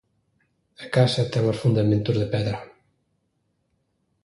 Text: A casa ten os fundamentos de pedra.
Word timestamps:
A 0.83 0.85
casa 0.95 1.23
ten 1.31 1.43
os 1.51 1.61
fundamentos 1.63 2.15
de 2.21 2.27
pedra. 2.33 2.57